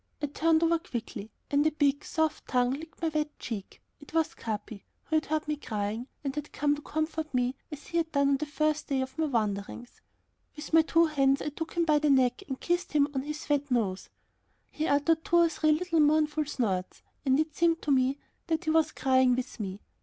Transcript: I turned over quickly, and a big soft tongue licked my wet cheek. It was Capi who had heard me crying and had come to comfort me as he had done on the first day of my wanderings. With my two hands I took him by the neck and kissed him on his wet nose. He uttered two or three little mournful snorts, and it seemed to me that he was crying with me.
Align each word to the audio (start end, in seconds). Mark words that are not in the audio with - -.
I 0.19 0.25
turned 0.25 0.63
over 0.63 0.79
quickly, 0.79 1.29
and 1.51 1.63
a 1.67 1.71
big 1.71 2.03
soft 2.03 2.47
tongue 2.47 2.71
licked 2.71 3.03
my 3.03 3.09
wet 3.09 3.37
cheek. 3.37 3.83
It 3.99 4.15
was 4.15 4.33
Capi 4.33 4.83
who 5.03 5.17
had 5.17 5.27
heard 5.27 5.47
me 5.47 5.57
crying 5.57 6.07
and 6.23 6.33
had 6.33 6.51
come 6.51 6.75
to 6.75 6.81
comfort 6.81 7.31
me 7.35 7.55
as 7.71 7.85
he 7.85 7.97
had 7.97 8.11
done 8.11 8.29
on 8.29 8.37
the 8.37 8.47
first 8.47 8.87
day 8.87 8.99
of 9.01 9.15
my 9.19 9.27
wanderings. 9.27 10.01
With 10.55 10.73
my 10.73 10.81
two 10.81 11.05
hands 11.05 11.39
I 11.43 11.49
took 11.49 11.73
him 11.73 11.85
by 11.85 11.99
the 11.99 12.09
neck 12.09 12.41
and 12.47 12.59
kissed 12.59 12.93
him 12.93 13.09
on 13.13 13.21
his 13.21 13.47
wet 13.47 13.69
nose. 13.69 14.09
He 14.71 14.87
uttered 14.87 15.23
two 15.23 15.35
or 15.35 15.49
three 15.49 15.71
little 15.73 15.99
mournful 15.99 16.45
snorts, 16.45 17.03
and 17.23 17.39
it 17.39 17.55
seemed 17.55 17.83
to 17.83 17.91
me 17.91 18.17
that 18.47 18.63
he 18.63 18.71
was 18.71 18.91
crying 18.93 19.35
with 19.35 19.59
me. 19.59 19.81